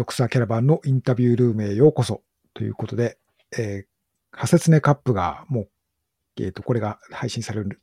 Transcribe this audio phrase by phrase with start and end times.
[0.00, 2.22] ドクサーキャラバンのインタビュールームへようこそ
[2.54, 3.18] ということで、
[3.56, 3.86] えー、
[4.32, 5.68] ハセツネカップがもう、
[6.38, 7.82] えっ、ー、と、これが配信される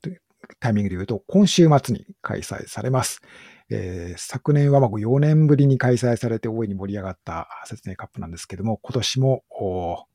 [0.60, 3.22] タイミングで言うと、今週末に開催されます。
[3.70, 10.08] えー、昨年はまあ4年ぶりに開催されて大いに盛り上がったハセツネカップなんですけども、今年もこ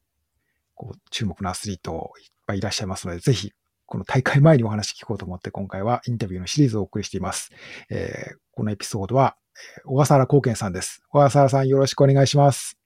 [0.81, 3.53] う注目のアスリートいっぱいいらっしゃいますので、ぜひ
[3.87, 7.51] この大会前にお話聞こうと思って今回はインタビューのシリーズをお送りしています。
[7.91, 9.37] えー、このエピソードは、
[9.85, 11.03] 小笠原光健さんです。
[11.09, 12.79] 小笠原さんよろしくお願いします。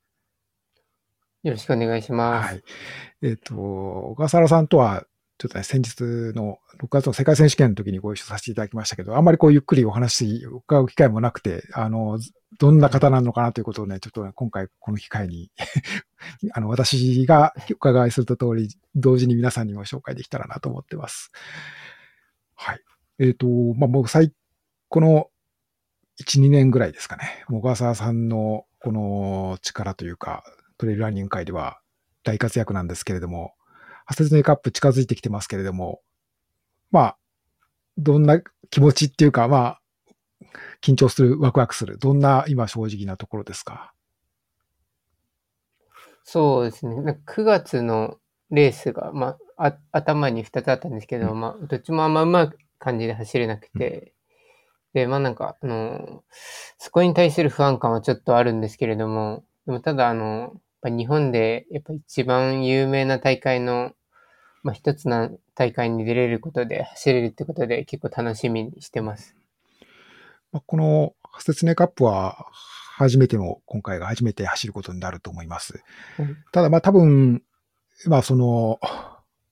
[1.42, 2.46] よろしくお願いします。
[2.48, 2.62] はい。
[3.22, 5.04] えっ、ー、と、小笠原さんとは、
[5.38, 6.00] ちょっとね、先日
[6.34, 12.18] の6月の世界選手権の時にご一緒させていただきましたけど、あんまりこうゆっくりお話伺う機会もなくて、あの、
[12.58, 15.50] どんな方なのかなということをね、ちょっと、ね、今回この機会に
[16.54, 21.30] あの、私がお伺いすると通り、同時に皆さんにも紹介できたらなと思ってます。
[22.54, 22.80] はい。
[23.18, 23.46] えっ、ー、と、
[23.78, 24.32] まあ、もう最、
[24.88, 25.28] この
[26.20, 30.44] 1、2年ぐらいですかね、小笠原さんのこの力というか、
[30.78, 31.80] トレイルランニング界では
[32.22, 33.54] 大活躍なんですけれども、
[34.04, 36.00] ハセツネカップ近づいてきてますけれども、
[36.90, 37.16] まあ、
[37.98, 39.80] どんな気持ちっていうか、まあ、
[40.82, 43.92] 緊張する、ワクワクする、どんな今正直なところですか？
[46.24, 47.20] そうですね。
[47.26, 48.18] 9月の
[48.50, 54.10] レースが、まあ、あ頭に2つあったんですけど、うん、まあ、どっちもあんまうまく感じで走れなくて、うん、
[54.96, 56.24] で、まあなんか、あの、
[56.78, 60.54] そこに対する不安感はちょっとあるんですけれども、でもただ、あの、
[60.86, 63.92] ぱ日本でやっぱ一番有名な大会の、
[64.62, 69.34] まあ、一つの大会に出れることで走れるってことで結構楽しみにしてます。
[70.66, 72.46] この説明カップは
[72.96, 75.82] 初めての、今回が初めて走ることになると思います。
[76.18, 77.42] うん、ただまあ多分、
[78.06, 78.80] まあその、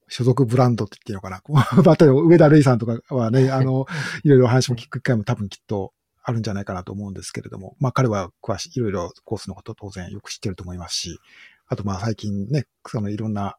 [0.07, 1.41] 所属ブランドって言っていいのかな？
[1.49, 1.61] ま
[1.91, 3.85] あ、例えば上田瑠衣さんとかはね、 あの、
[4.23, 5.93] いろいろ話も聞く機会も多分きっと
[6.23, 11.19] あるんじゃないかなと思うんですけれども、まあ彼は詳しい、いろいろコースのこと当然よく知ってると思いますし、
[11.67, 13.57] あとまあ最近ね、そのいろんな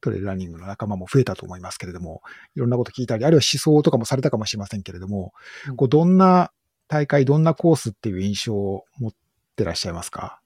[0.00, 2.22] トレイルランニングの仲間も増えたと思いますけれども、
[2.54, 5.32] いろんなこと聞いたり、あるいは思想とかもされたかもしれませんけれども、
[5.68, 6.52] うん、こうどんな
[6.88, 9.12] 大会、どんなコースっていう印象を持っ
[9.56, 10.40] てらっしゃいますか？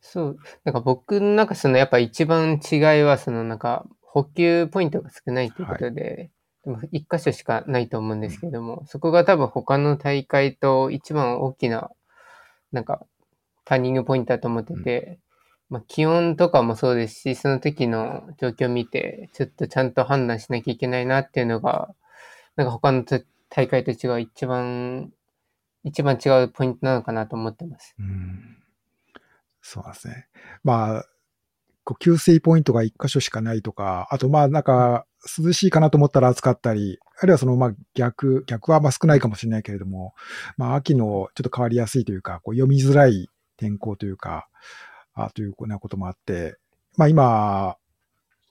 [0.00, 6.30] そう、なんか僕の中そのやっぱ一番違いはそのなんか補給ポイントが少ないということで、
[6.64, 11.90] でも一箇所しかないと思うんですけども、そこが多分他の大会と一番大きな、
[12.72, 13.06] なんか、
[13.64, 15.20] ターニングポイントだと思ってて、
[15.68, 21.94] まあ、気温とかもそうですし、その時の状況を見て、ちょっとちゃんと判断しなきゃいけないなっていうのが、
[22.56, 23.04] なんか他の
[23.48, 25.12] 大会と違う一番、
[25.84, 27.94] 一番違うポイントなのかなと思ってます。
[27.98, 28.56] うん、
[29.68, 30.28] そうですね。
[30.62, 31.04] まあ、
[31.82, 35.06] こう給水ポイントが一箇所しかないとか、あとまあなんか
[35.44, 40.14] 涼しいかなと思ったら暑かったり、あるいはそのまあ逆、逆はまあ少ないかもしれないけれども、
[40.56, 44.48] まあ秋のちょっと変わりやすいというか、こう読みづらい天候というか、
[45.14, 46.56] あというようなこともあって、
[46.96, 47.76] まあ今、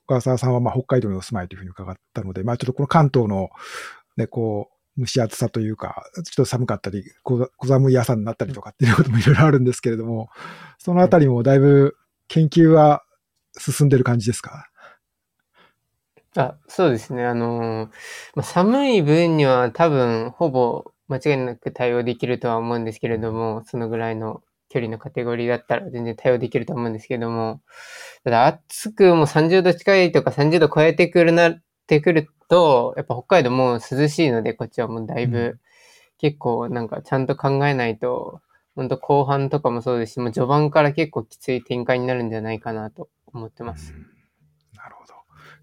[0.08, 3.52] 小笠原さんはまあ北海道にお住まいというふうに伺ったので、まあちょっとこの関東の
[4.18, 10.30] ね、こ、蒸し暑さというか、ちょっと寒かったり、小寒い朝になったりとかっていうこともいろいろあるんですけれども、
[10.78, 11.98] そのあたりもだいぶ
[12.28, 13.04] 研究は
[13.58, 14.70] 進んでる感じですか？
[16.38, 17.26] あ、そうですね。
[17.26, 17.90] あの、
[18.36, 27.62] まあ、寒い分には多分ほぼ間違いなく対応できるとは思うんですけれども、そのぐらいの距離のカテゴリーだったら全然対応できると思うんですけれども、
[28.26, 35.60] ただ暑くもう30度近いとか30度超えてくるなってくると、やっぱ北海道も涼しいので、こっちはもうだいぶ、
[36.18, 38.42] 結構なんかちゃんと考えないと、
[38.76, 43.94] 本当後半とかもそうですし、もう序盤から結構きつい展開になるんじゃないかなと思ってます。
[44.74, 45.14] なるほど。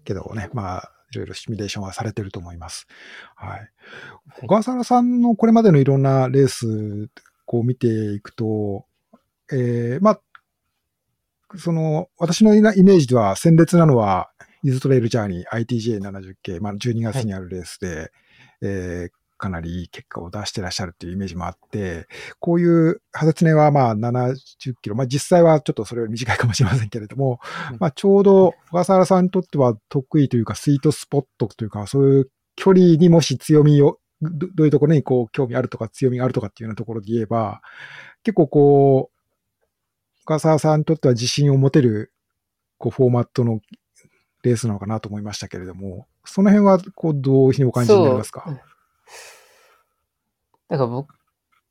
[0.03, 2.87] けどね、まあ、いろいろシミュレーションはされてると思います。
[3.35, 3.69] はい。
[4.41, 7.09] 小笠原さんのこれまでのいろんなレース、
[7.45, 8.85] こう見ていくと、
[9.51, 10.21] えー、まあ、
[11.57, 14.31] その、私のイメージでは鮮烈なのは、
[14.63, 18.09] イズトレイルジャーニー ITJ70 系、まあ、12月にあるレースで、はい、
[18.61, 22.07] えー、かなりいい結果を出してらっしゃるっていうイメージもあって、
[22.39, 24.35] こういうハゼツネはまあ70
[24.81, 27.39] キロ、まあ実際はちょっとそれより短いかもしれませんけれども、
[27.71, 37.61] うん、まあちょうど小笠原さんにとっては得意というかスイートスポットというか、そういう距離にもし強みを、どういうところにこう興味あるとか強みがあるとかっていうようなところで言えば、
[38.23, 42.13] 結構こう、小笠原さんにとっては自信を持てる
[42.77, 43.59] こうフォーマットの
[44.43, 48.45] レースなのかなと思いましたけれども、その辺はこうどういうふうにお感じになりますか？
[50.69, 51.15] だから僕、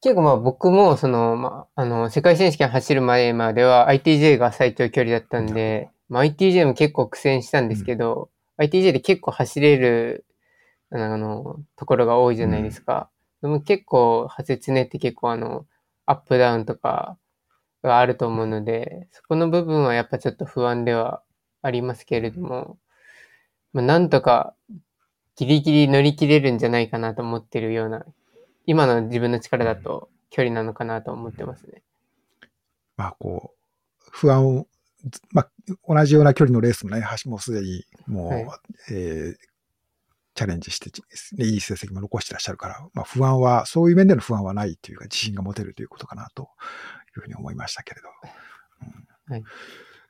[0.01, 10.25] 結構まあ僕も、その、まあ、あの、世界選手権走る前までは ITJ が最長距離だったんで、まあ、ITJ も結構苦戦したんですけど、うん、ITJ で結構走れる、
[10.91, 13.11] あの、ところが多いじゃないですか。
[13.43, 15.67] うん、でも結構、ハセツネって結構あの、
[16.07, 17.17] アップダウンとか
[17.83, 21.23] があると思うので、そこの部分はやっぱちょっと不安では
[21.63, 22.79] ありますけれども、
[23.73, 24.55] まあ、なんとか
[25.37, 28.05] ギリギリ乗り切れるんじゃないかなと思ってるような、
[28.67, 31.83] 今の自分の力だと距離なのかなと思ってますね。
[32.97, 34.67] まあ、こう、不安を、
[35.33, 35.51] まあ、
[35.89, 38.47] 同じような距離のレースもね、橋もすでにもう、はい、
[38.91, 39.37] えー、
[40.35, 40.91] チャレンジして、
[41.43, 46.47] いい成績も残してらっしゃるから、まあ、不安は、そういう面での不安はないというか、自信が持てるということかなとい
[47.17, 48.09] うふうに思いましたけれど。
[49.29, 49.45] うん、はい。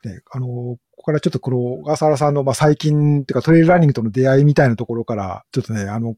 [0.02, 6.16] で、あの、ここからちょっとこの小笠原さんの、まあ、最近っていうかトレイルランニングとの出会いみたいなところから、ちょっとね、あの、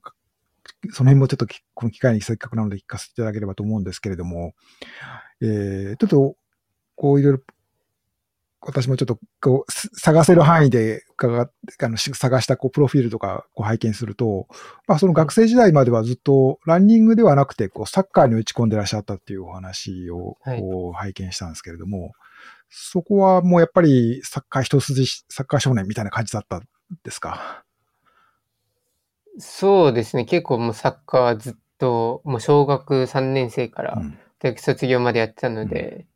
[0.93, 4.55] その辺もちょっとこの機会にせっかくなので聞かせていただければと思うんですけれども、
[5.43, 6.37] えー、ちょっと、
[6.97, 7.41] こういろいろ、
[8.67, 11.27] 私もちょっとこう探せる範囲であ
[11.89, 14.49] の探したこうプロフィールとかこう拝見すると、
[14.89, 22.13] まあ、その学生時代まではずっとランニングではなくてこうサッカーに打ち込んでらっしゃったっていうお話をこう拝見したんですけれども、はい、
[22.69, 26.63] そこはもうやっぱりサッカー一筋、サッカー少年みたいな感じだったん
[27.03, 27.65] ですか？
[29.39, 30.25] そうですね。
[30.25, 34.01] 結構もうサッカーはずっと、もう小学3年生から
[34.39, 36.07] 大学卒業までやってたので、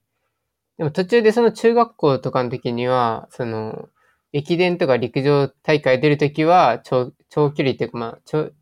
[0.76, 3.88] でも途中でその中学校とかの時には、その、
[4.32, 8.52] 駅伝とか陸上大会出るときは長、長距離っていうか、まあ、中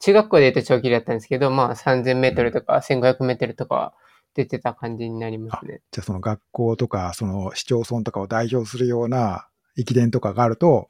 [0.00, 3.94] 学校で言うと長距離だったんですけど、まあ3000メートルとか1500メートルとか
[4.38, 5.80] 出てた感じになりますね。
[5.90, 10.86] じゃあその学校とか、その市町村とかを代表するような駅伝とかがあると、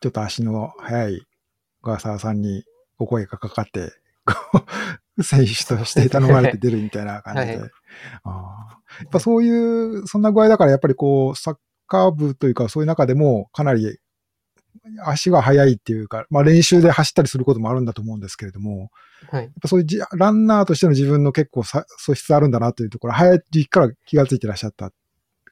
[0.00, 1.26] ちょっと足の速い
[1.80, 2.64] 小笠原さんに
[2.98, 3.94] お声がかかって、
[5.22, 7.58] 選手として頼まれて出るみたいな感じで。
[7.60, 7.70] はい、
[8.24, 11.56] あやっぱそういう、そんな具合だからやっぱりこう、サッ
[11.86, 13.98] カー部というかそういう中でもかなり
[15.04, 18.90] 足が速いっていうか、まあ練習で走ったりすることもあるんだと思うんですけれども、
[19.30, 24.92] はい、やっぱそういうランナーとしての自分の結構素質あるんだなというところ、早い時期から気がついてらっしゃった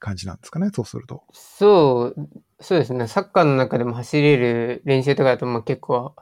[0.00, 1.22] 感じなんですかね、そうすると。
[1.32, 2.28] そう、
[2.60, 3.06] そうですね。
[3.06, 6.16] サッカーの中でも走れる練習とかだともう結構、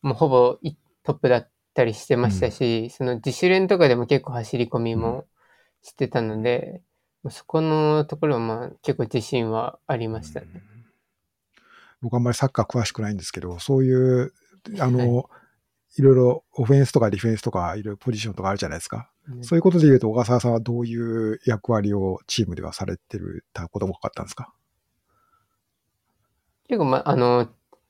[0.00, 0.58] もうほぼ
[1.02, 5.26] トップだったりしてましたし、うん、その自主練とかでも結構走り込みも
[5.82, 6.80] してたので、
[7.24, 10.46] うん、そこのところはまあ結構自信はありましたね。
[10.54, 10.62] うん、
[12.04, 14.32] 僕あんまりサッカー詳しくないんですけど、そういう、
[14.78, 15.24] あの、はい。
[15.96, 19.10] いろいろオフェンスとかディフェンスとかいろいろポジションとかあるじゃないですか。
[19.42, 24.52] そういうことで言うと、小笠原さんはどういう役割をチームではされてるたことも多かったんですか？
[26.66, 27.48] 結構、ま、あの、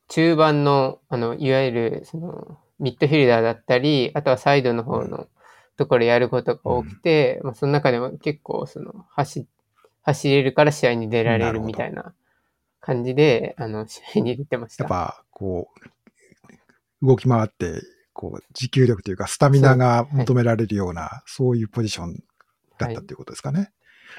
[0.08, 5.28] 中盤の、あの、いわゆる、その、ミッドフィルダーだったり、あとはサイドの方の
[5.78, 9.46] ところやることが多くて、うん、まあ、その中でも結構、その、走、
[10.02, 12.12] 走れるから試合に出られるみたいな
[12.84, 14.84] 感じで、あの、 試合に出てました。
[14.84, 15.70] やっぱ、こ
[17.02, 17.82] う、動き回って
[18.14, 22.22] こう、持久力というか、スタミナが求められるような、そうはい、そういうポジション
[22.78, 23.58] だったということですかね。
[23.58, 23.68] はい、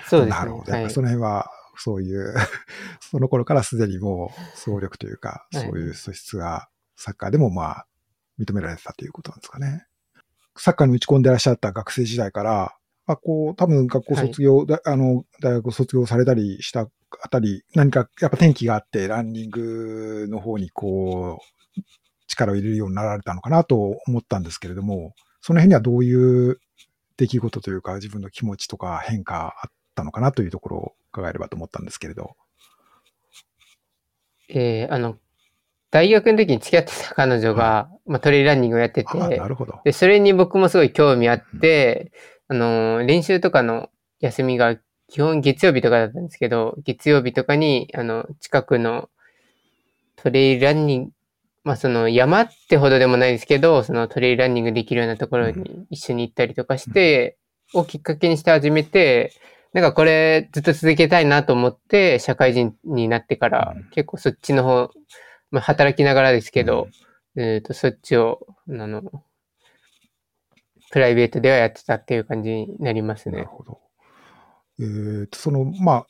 [0.07, 0.39] そうですね。
[0.39, 0.71] なるほど。
[0.71, 2.33] やっぱその辺は、そういう
[2.99, 7.87] その頃からすでにもう、総力というか、そういう素質が、サッカーでもまあ、
[8.39, 9.85] 認められてたということなんですかね。
[10.57, 12.75] サッカーに打ち込んでらっしゃった学生時代から、
[13.07, 16.89] まあ、こう、多分学校卒業、はい、あの、大学卒業されたりした
[17.21, 21.81] あたり、何かやっぱ転機があって、ランニングの方にこう、
[22.27, 26.59] 力を入れるようになられたのかなと思ったんですけれども、その辺にはどういう
[27.17, 32.35] 出来事というか、自分の気持ちとか変化あったのかなというところを伺えればと思ったんですけれど。
[34.49, 35.17] えー、あの、
[35.95, 39.79] 大学の時に付き合ってた彼女が、はい、まあ、トレイランニングをやってて、なるほど。
[39.85, 42.11] で、それに僕もすごい興味あって、
[42.49, 42.59] うん、あ
[42.97, 44.75] の、練習とかの休みが
[45.07, 49.07] 基本月曜日とかだったんですけど、月曜日とかに、あの、近くの
[50.17, 51.11] トレイランニング、
[51.63, 57.37] まあその山ってほどでもないですけど、そのトレイルランニングできるようなところに一緒に行ったりとかして、
[57.73, 59.31] をきっかけにして始めて、
[59.71, 64.91] なんかこれずっと続けたいなと思って社会人になってから結構そっちの方、
[65.55, 66.89] まあ働きながらですけど、
[67.37, 69.01] えっ、とそっちを、あの、
[70.91, 73.37] プライベートではやってたっていう感じになりますね。
[73.37, 73.79] なるほど。
[74.79, 76.07] えっ、ー、と、その、まあ、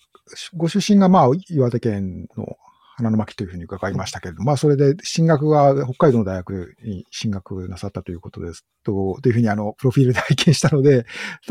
[0.55, 2.57] ご出身がまあ岩手県の
[2.95, 11.05] 花の巻というふうに伺いましたけれども、まあ、それで進学が北海道の大学に進学なさったということですと、というふうにあの、プロフィールで拝見したので、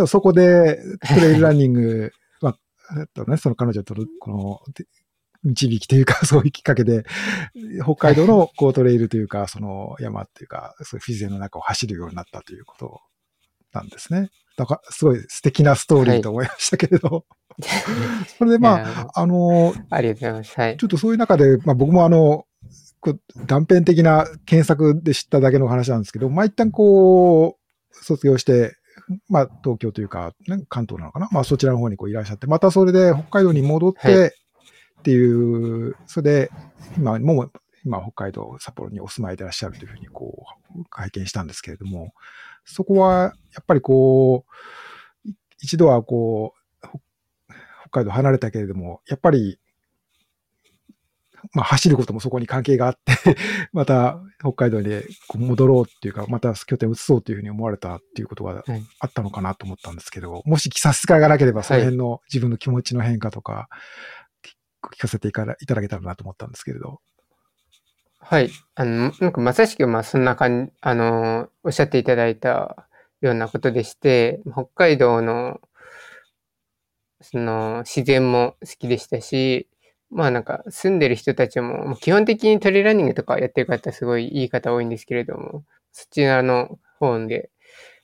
[0.09, 4.61] そこでトレイルランニング、まあ、とね、その彼女との、この、
[5.45, 7.05] 導きというか、 そういうきっかけで、
[7.83, 13.01] 北海道のこうトレイルというか、その山っていうか、そういうフィゼの中を走るようになったということ
[13.73, 14.31] なんですね。
[14.57, 17.09] だから、すごい素敵なストーリーと思いましたけれど。
[17.09, 17.25] は い
[18.39, 20.61] それでまあ、あの、ありがとうございます。
[20.61, 20.77] はい。
[20.77, 22.47] ちょっとそういう中で、まあ僕もあの、
[23.47, 28.77] 断片的な検索で知っただけの話なんですけど、まあ一旦こう、卒業して、
[29.29, 34.37] まあ、東京というか、ね、関東なのかなまあ、そちらの方にこういらっしゃって、またそれで北海道に戻っはいて
[35.04, 36.50] っていう、それで、
[36.96, 37.50] 今も、
[37.84, 42.14] 今、北海道、札幌にお住まいでいらっしゃるというふうに、こう、拝見したんですけれども、
[42.64, 45.30] そこは、やっぱりこう、
[45.61, 46.87] 一度はこう、
[47.90, 49.61] 北海道離れたけれども、やっぱり、
[51.52, 53.37] まあ、走ることもそこに関係があって、
[53.73, 58.64] また北海道にこう戻ろうっていうか、また拠点移そうというふうに思われたっていうことが
[59.00, 63.68] あったのかなと思ったんですけど、もし差し支えがなければ、その辺の自分の気持ちの変化とか、
[64.93, 67.00] 聞かせていただけたらなと思ったんですけれど。
[68.19, 68.50] はい。
[68.75, 72.87] あの、なんかまさしく、まあそんな感じ、あの、おっしゃっていただいた
[73.21, 75.61] ようなことでして、北海道の、
[77.21, 79.69] その、自然も好きでしたし、
[80.11, 87.50] まあなんか住んでる人たちも、基本的にトレイランニングとかやってる方すごいいい方多いんですけれども、そちらの方で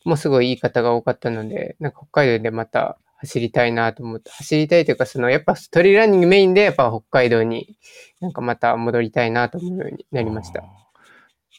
[0.04, 7.76] もうすごいいい方が多かったので、なんか北海道でまた走りたいなと思って、走りたいというか、そのやっぱトレイランニングメインでやっぱ北海道に
[8.20, 10.62] なんかまた戻りたいなと思うようになりました。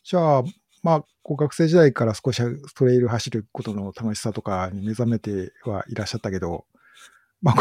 [0.04, 0.44] じゃあ、
[0.82, 2.42] まあ、こう学生時代から少し
[2.76, 6.66] トレイル走ることの楽しさとかに目覚めてはいらっしゃったけど、
[7.42, 7.56] まあ、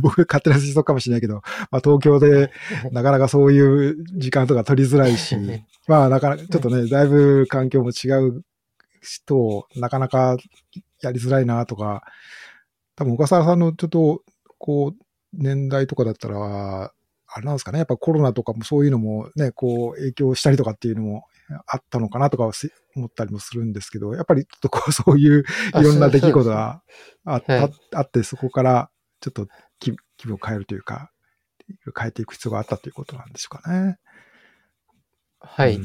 [0.00, 2.50] 僕勝手な推測かもしれないけど、まあ、東京で
[2.92, 5.36] なかなかそういう時間とか取りづらいし、
[5.88, 8.44] まあ、なかなか、ちょっとね、だいぶ環境も違う
[9.02, 10.36] 人、なかなか
[11.00, 12.02] やりづらいなとか、
[12.96, 14.22] 多分、小笠原さんのちょっと、
[14.58, 16.92] こう、年代とかだったら、
[17.28, 21.24] あれなんですかね、やっぱコロナとかもそういうのもね、こう、影響したりとかっていうのも
[21.66, 22.50] あったのかなとか
[22.94, 26.82] 思ったりもするんですけど、やっぱりちょっとこう、そういういろんな出来事が
[27.24, 29.48] あはいああって、そこからちょっと
[29.78, 31.10] 気気分を変えるというか、
[31.98, 33.98] 変えていく必要があったということなんでしょうかね。
[35.40, 35.76] はい。
[35.76, 35.84] うん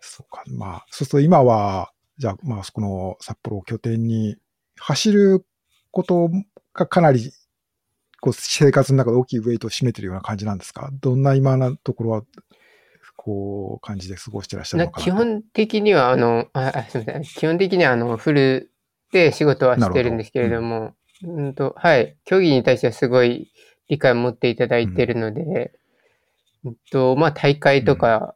[0.00, 0.42] そうか。
[0.46, 4.36] まあ、そうすると今は、じゃあ、まあ、そこの札幌を拠点に
[4.78, 5.46] 走る
[5.90, 6.30] こと
[6.74, 7.32] がかなり、
[8.20, 10.90] こう、生活の中で大きいウェイトを占めてるような感じなんですか？
[11.00, 12.22] どんな今のところは、
[13.16, 15.04] こう、感じで過ごしてらっしゃるなのかな？
[15.04, 17.22] 基本的には、あの、あ、あすみません。
[17.22, 18.72] 基本的には、あの、フル
[19.12, 21.54] で仕事はしてるんですけれども、うん。
[21.54, 22.16] と、はい。
[22.24, 23.52] 競技に対してはすごい
[23.88, 25.72] 理解を持っていただいているので、
[26.64, 28.34] うんと、まあ、大会とか、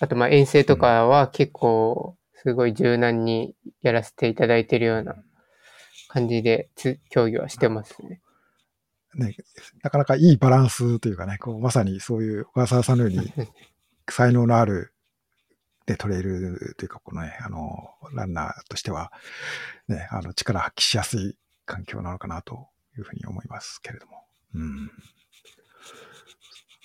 [0.00, 5.16] あと、まあ、遠征とかは結構、すごい柔軟にやらせていただいているような
[6.08, 8.20] 感じで、つ競技はしてますね。
[9.14, 9.36] ね、
[9.82, 13.32] なかなかいいバランスというかね、こうまさにそういう小笠原さんのように
[14.10, 14.92] 才能のある、
[15.86, 19.12] ね、トレイルというか、このね、あの、ランナーとしては、
[19.88, 24.24] ね、あの、力発揮しやすい環境なのかなというふうに思いますけれども。
[24.54, 24.90] うん。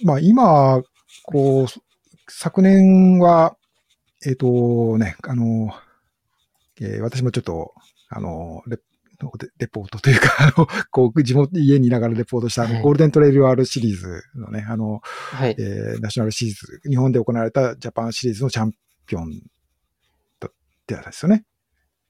[0.04, 0.82] まあ、今、
[1.24, 1.68] こう、
[2.30, 3.58] 昨年は、
[4.26, 5.74] えっ、とね、あの、
[6.82, 7.74] えー私もちょっと、
[8.10, 8.80] あの、レ
[9.40, 15.56] レレポートというか、あの、こう、地元、家にいながらレポートした、ゴールデントレイル R シリーズのね、あの、はい。
[15.60, 18.74] えーナショナルシリーズ、日本で行われたジャパンシリーズのチャン
[19.06, 19.42] ピオン
[20.40, 20.52] だっ
[20.86, 21.46] たですよね。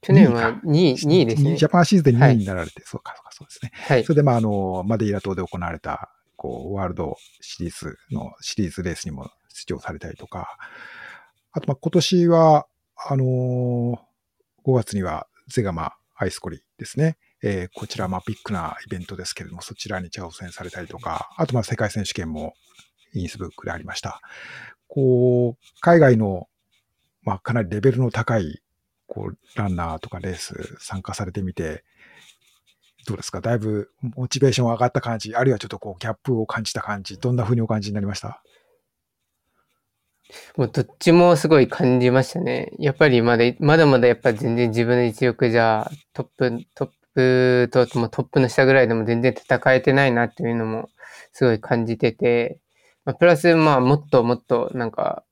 [0.02, 1.66] 去年は2位、2位ですねジ。
[1.66, 3.72] ャパンシリーズで2位になられて、そうか、そうか、そうですね。
[3.74, 4.10] はいそ。
[4.14, 10.58] れで、まあ、あの、マデイラ島で行われた、こう、ワールドシリーズのシリーズレースにも出場されたりとか、
[11.52, 12.68] あと、まあ、今年は、
[13.08, 14.00] あのー
[14.66, 17.18] 5月にはゼガマアイスコリですね。
[17.42, 22.54] えーこちら、まあ、ビッグなイベントですけれども、そちらに挑戦されたりとか、あと、まあ、世界選手権も
[23.14, 24.22] インスブックでありました。
[24.88, 26.48] こう、海外の、
[27.24, 28.62] まあ、かなりレベルの高い、
[29.08, 31.84] こう、ランナーとかレース参加されてみて、
[33.06, 33.42] どうですか？
[33.42, 38.42] だいぶモチベーション上がった感じ、あるいはちょっとこう、ギャップを感じた感じ、どんな風にお感じになりました？
[40.58, 42.72] もうどっちもすごい感じましたね。
[42.80, 50.90] やっぱりまだ、まだまだやっぱ全然自分の実力じゃトップ、トップと、もトップの下ぐらいでも全然戦えてないなっていうのも
[51.32, 52.60] すごい感じてて、
[53.06, 55.24] まあ、プラスまあもっともっとなんか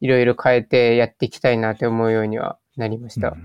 [0.00, 3.28] いろいろ変えてやっていきたいなって思うようにはなりました。
[3.28, 3.36] やっ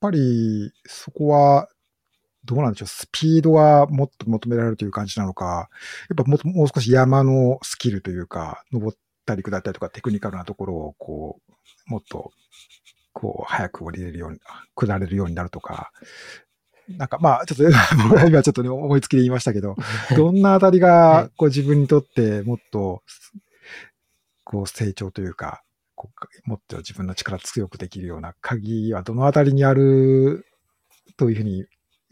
[0.00, 1.68] ぱり、そこは、
[2.44, 5.68] どうなんでしょう、スピードがもっと求められるという感じなのか、
[6.08, 12.32] やっぱもっともう少し山のスキルというか、登ったり下ったりとかテクニカルなところを、こう、もっと、
[13.12, 14.38] こう、早く降りれるように、
[14.74, 15.92] 下れるようになるとか、
[16.88, 19.76] なんかまあ、ちょっと、僕 は今ちょっとね、思いつきで言いましたけど、
[20.16, 23.02] どんなあたりはい、がこう自分にとってもっと、
[24.44, 25.62] こう成長というか、
[25.94, 26.10] こ
[26.46, 30.46] うもっと自分の力強くできるような鍵はどのあたりにある
[31.16, 31.64] というふうに、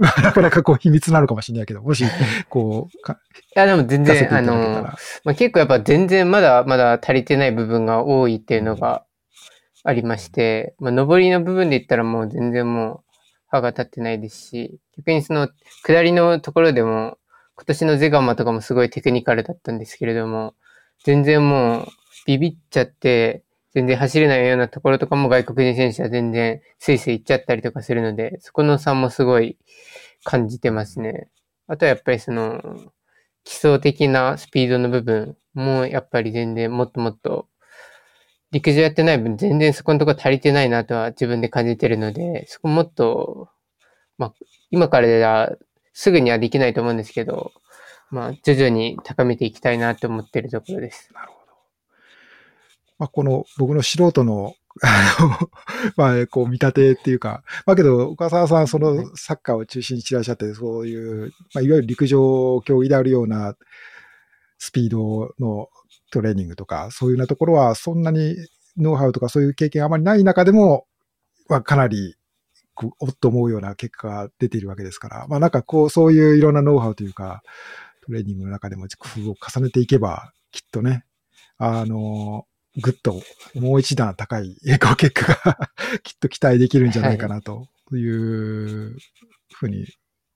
[0.03, 2.05] なかなかこう秘密なのかもしれないけど、もし、
[2.49, 3.21] こう、 か
[3.55, 4.97] いやでも全然、あの、ら。
[5.25, 9.05] まあ、結構やっぱ全然まだまだ足りてない部分が多いっていうのが
[9.85, 13.01] ありまして、まあ、上りの部分で言ったらもう全然もう
[13.49, 15.49] 歯が立ってないですし、逆にその
[15.85, 17.19] 下りのところでも、
[17.55, 20.55] 今年のゼガンマとかもすごいテクニカルだったんですけれども、
[21.05, 21.87] 全然もう
[22.27, 29.57] ビビっちゃって、全然走れないようなところとかも外国人選手は全然スイスイ行っちゃったりとかするので、そこの差もすごい
[30.25, 31.29] 感じてますね。
[31.69, 32.61] あとはやっぱりその、
[33.45, 37.49] 基礎的なスピードの部分もやっぱり全然もっともっと
[38.53, 43.49] 陸上やってない分全然そこのところ足りてないなとは自分で感じてるので、そこもっと、
[44.19, 44.35] まあ、
[44.71, 45.53] 今からでは
[45.95, 47.53] すぐにはできないと思うんですけど、
[48.11, 51.11] まあ、徐々に高めていきたいなと思ってるところです。
[51.15, 51.32] なる。
[53.03, 55.51] まあ、この僕の素人の、あの、
[55.97, 63.57] まあ、こう見立てっていうか、まあけど、岡沢さん、そのサッカーを中心にしてらっしゃって、そういう、まあ、いわゆる陸上競技であるような
[64.59, 65.69] スピードの
[66.13, 68.37] トレーニングとか、そういうようなところは、そんなに
[68.77, 70.87] ノウハウとかそういう経験あまりない中でも、
[71.49, 72.15] まあ、かなり、
[73.01, 77.43] おっと思うような結果が出ているわけですから、まあなんかこう、そういういろんなノウハウというか、
[78.07, 81.05] トレーニングの中でも工夫を重ねていけば、きっとね、
[81.59, 82.47] あの、
[82.81, 83.21] ぐっと
[83.55, 85.71] もう一段高いこう結果が
[86.03, 87.69] きっと期待できるんじゃないかなと。
[87.93, 87.97] い。
[87.97, 88.97] う
[89.53, 89.87] ふうに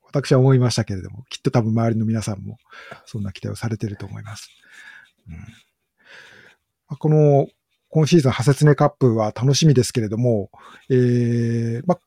[0.02, 2.59] 私は思いましたけれども、きっと多分周りの皆さんも
[3.07, 4.50] そんな期待をされていると思います。
[5.28, 5.35] うん。
[5.35, 5.40] ま
[6.88, 7.49] あこの
[7.88, 10.50] 今シーズン、ハセツネカップは楽しみですけれども、
[10.90, 12.00] えーまあ、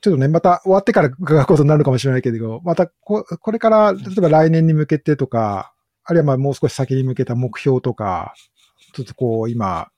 [0.00, 8.34] ちょっとね、また終わってから伺うことになるかもしれないけれど、またここれから、例えば来年に向けてとか、あるいはまあもう少し先に向けた目標とか、
[8.92, 9.90] ちょっとこう今、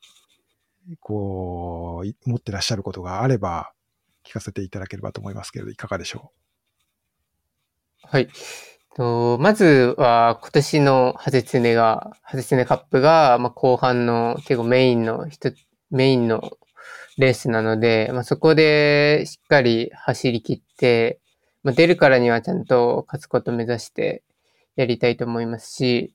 [1.01, 3.73] こう、持ってらっしゃることがあれば、
[4.25, 6.33] 聞かせていただければと思いますけれど、いかがでしょ
[8.05, 8.09] う？
[8.09, 8.29] はい。
[8.95, 15.55] とまずは今年のハゼツネが、ハゼツネカップが、まあ、後半の結構メインの一、
[15.91, 16.59] メインの
[17.17, 21.21] レースなので、まあ、そこでしっかり走り切って、
[21.63, 24.23] まあ、出るからにはちゃんと勝つことを目指して
[24.77, 26.15] やりたいと思いますし、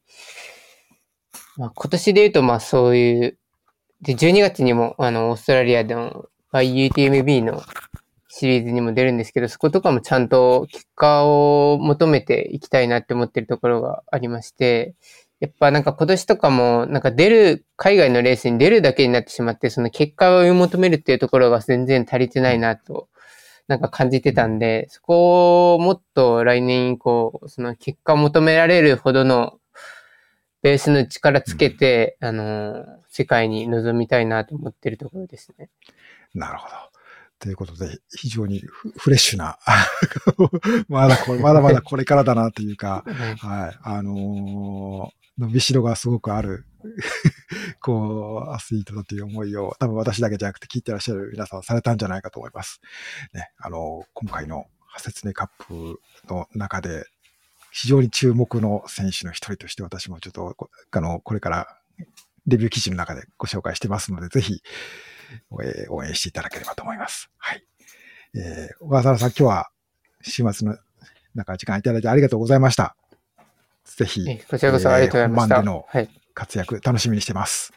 [1.57, 3.37] まあ、今年で言うとまあそういう、
[4.01, 7.63] で、12月にもあの、オーストラリアでの UTMB の
[8.29, 14.95] シリーズにも出るんですけど、そことかもちゃんと結果を求めていきたいなって思ってるところがありまして、
[15.39, 23.07] やっぱなんか今年とかもなんか出る、海外のレースに出るだけになってしまって、その結果を追い求めるっていうところが全然足りてないなと、
[23.67, 29.59] なんか感じてたんで、そこをもっと来年以降、その結果を求められるほどの
[30.61, 35.69] ベースの力つけて、あの、世界に臨みたいなと思ってるところですね。
[36.35, 36.37] う。
[36.37, 36.75] なるほど。
[37.39, 39.59] ということで、非常にフフレッシュな、
[40.89, 46.65] まだこれ、まだまだこれからだなというか、はいはい、あのー伸びしろがすごくある、
[47.79, 52.81] こう、アスリートだという思いを、多分私だけじゃなくて聞いてらっしゃる皆さんされたんじゃないかと思います。
[53.33, 57.05] ね、あのー今回のハセツネカップの中で、
[57.71, 61.77] 非常に注目の選手の一人として私もちょっと、こあの、これから
[62.47, 64.61] レビュー記事の中でご紹介してますので、ぜひ、
[65.63, 67.29] えー応援していただければと思います。
[67.37, 67.63] はい。
[68.35, 69.69] えー小川原さん、今日は
[70.21, 70.77] 週末の
[71.35, 72.95] 中時間いただいてありがとうございました。
[73.85, 75.55] ぜひ、えこちらこそありがとうございました。
[75.57, 76.09] えー本番でのはい。
[76.33, 77.73] 活躍楽しみにしてます。